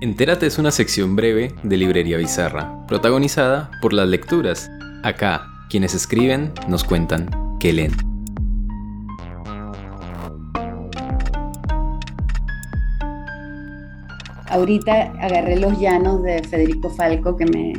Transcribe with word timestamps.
Entérate 0.00 0.46
es 0.46 0.60
una 0.60 0.70
sección 0.70 1.16
breve 1.16 1.52
de 1.64 1.76
Librería 1.76 2.18
Bizarra, 2.18 2.86
protagonizada 2.86 3.68
por 3.82 3.92
las 3.92 4.08
lecturas. 4.08 4.70
Acá, 5.02 5.48
quienes 5.68 5.92
escriben 5.92 6.52
nos 6.68 6.84
cuentan 6.84 7.28
qué 7.58 7.72
leen. 7.72 7.90
Ahorita 14.46 15.12
agarré 15.20 15.58
Los 15.58 15.80
Llanos 15.80 16.22
de 16.22 16.44
Federico 16.44 16.90
Falco, 16.90 17.36
que 17.36 17.46
me 17.46 17.72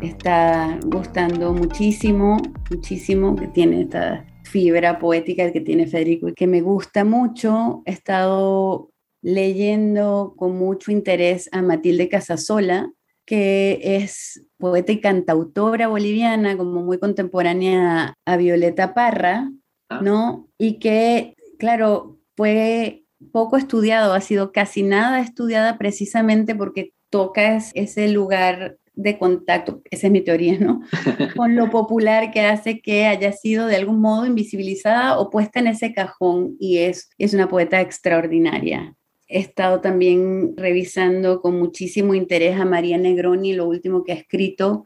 está 0.00 0.80
gustando 0.86 1.52
muchísimo, 1.52 2.42
muchísimo, 2.72 3.36
que 3.36 3.46
tiene 3.46 3.82
esta 3.82 4.26
fibra 4.42 4.98
poética 4.98 5.52
que 5.52 5.60
tiene 5.60 5.86
Federico 5.86 6.28
y 6.28 6.34
que 6.34 6.48
me 6.48 6.60
gusta 6.60 7.04
mucho. 7.04 7.82
He 7.86 7.92
estado 7.92 8.91
leyendo 9.22 10.34
con 10.36 10.58
mucho 10.58 10.90
interés 10.90 11.48
a 11.52 11.62
Matilde 11.62 12.08
Casasola, 12.08 12.92
que 13.24 13.80
es 13.82 14.44
poeta 14.58 14.92
y 14.92 15.00
cantautora 15.00 15.88
boliviana, 15.88 16.56
como 16.56 16.82
muy 16.82 16.98
contemporánea 16.98 18.14
a 18.26 18.36
Violeta 18.36 18.94
Parra, 18.94 19.50
ah. 19.88 20.00
¿no? 20.02 20.48
Y 20.58 20.78
que, 20.80 21.36
claro, 21.58 22.18
fue 22.36 23.04
poco 23.30 23.56
estudiado, 23.56 24.12
ha 24.12 24.20
sido 24.20 24.52
casi 24.52 24.82
nada 24.82 25.20
estudiada 25.20 25.78
precisamente 25.78 26.54
porque 26.54 26.92
toca 27.10 27.58
ese 27.74 28.08
lugar 28.08 28.78
de 28.94 29.18
contacto, 29.18 29.82
esa 29.90 30.08
es 30.08 30.12
mi 30.12 30.20
teoría, 30.20 30.58
¿no? 30.58 30.82
Con 31.36 31.56
lo 31.56 31.70
popular 31.70 32.30
que 32.30 32.40
hace 32.40 32.80
que 32.80 33.06
haya 33.06 33.32
sido 33.32 33.66
de 33.66 33.76
algún 33.76 34.00
modo 34.00 34.26
invisibilizada 34.26 35.18
o 35.18 35.30
puesta 35.30 35.60
en 35.60 35.68
ese 35.68 35.94
cajón 35.94 36.56
y 36.58 36.78
es, 36.78 37.08
es 37.18 37.32
una 37.32 37.48
poeta 37.48 37.80
extraordinaria. 37.80 38.94
He 39.34 39.38
estado 39.38 39.80
también 39.80 40.54
revisando 40.58 41.40
con 41.40 41.58
muchísimo 41.58 42.14
interés 42.14 42.60
a 42.60 42.66
María 42.66 42.98
Negroni, 42.98 43.54
lo 43.54 43.66
último 43.66 44.04
que 44.04 44.12
ha 44.12 44.16
escrito, 44.16 44.84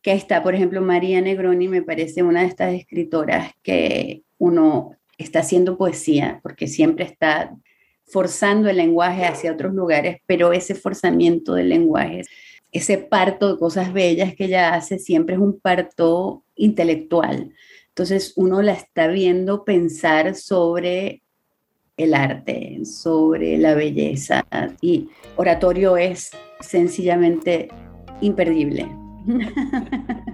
que 0.00 0.12
está, 0.12 0.42
por 0.42 0.54
ejemplo, 0.54 0.80
María 0.80 1.20
Negroni 1.20 1.68
me 1.68 1.82
parece 1.82 2.22
una 2.22 2.40
de 2.40 2.46
estas 2.46 2.72
escritoras 2.72 3.52
que 3.62 4.22
uno 4.38 4.96
está 5.18 5.40
haciendo 5.40 5.76
poesía, 5.76 6.40
porque 6.42 6.68
siempre 6.68 7.04
está 7.04 7.54
forzando 8.06 8.70
el 8.70 8.78
lenguaje 8.78 9.26
hacia 9.26 9.52
otros 9.52 9.74
lugares, 9.74 10.22
pero 10.24 10.54
ese 10.54 10.74
forzamiento 10.74 11.52
del 11.52 11.68
lenguaje, 11.68 12.22
ese 12.72 12.96
parto 12.96 13.52
de 13.52 13.58
cosas 13.58 13.92
bellas 13.92 14.34
que 14.34 14.46
ella 14.46 14.72
hace, 14.72 14.98
siempre 14.98 15.34
es 15.34 15.40
un 15.40 15.60
parto 15.60 16.44
intelectual. 16.54 17.52
Entonces 17.88 18.32
uno 18.36 18.62
la 18.62 18.72
está 18.72 19.08
viendo 19.08 19.66
pensar 19.66 20.34
sobre 20.34 21.20
el 21.96 22.14
arte, 22.14 22.84
sobre 22.84 23.58
la 23.58 23.74
belleza 23.74 24.44
y 24.80 25.08
oratorio 25.36 25.96
es 25.96 26.30
sencillamente 26.60 27.68
imperdible. 28.20 28.88